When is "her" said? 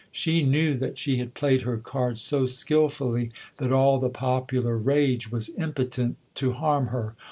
1.61-1.77, 6.87-7.13